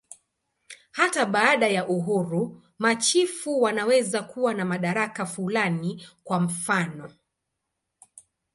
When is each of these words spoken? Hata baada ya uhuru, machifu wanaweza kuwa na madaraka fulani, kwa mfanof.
Hata 0.91 1.25
baada 1.25 1.67
ya 1.67 1.87
uhuru, 1.87 2.61
machifu 2.79 3.61
wanaweza 3.61 4.23
kuwa 4.23 4.53
na 4.53 4.65
madaraka 4.65 5.25
fulani, 5.25 6.07
kwa 6.23 6.39
mfanof. 6.39 7.13